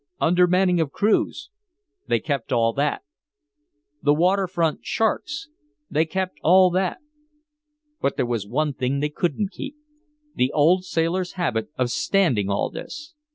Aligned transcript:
Undermanning 0.19 0.81
of 0.81 0.91
crews 0.91 1.51
they 2.07 2.19
kept 2.19 2.51
all 2.51 2.73
that. 2.73 3.03
The 4.01 4.15
waterfront 4.15 4.83
sharks 4.83 5.47
they 5.91 6.05
kept 6.05 6.39
all 6.41 6.71
that. 6.71 6.97
But 8.01 8.17
there 8.17 8.25
was 8.25 8.47
one 8.47 8.73
thing 8.73 8.99
they 8.99 9.09
couldn't 9.09 9.51
keep 9.51 9.75
the 10.33 10.51
old 10.53 10.85
sailor's 10.85 11.33
habit 11.33 11.69
of 11.77 11.91
standing 11.91 12.49
all 12.49 12.71
this! 12.71 13.13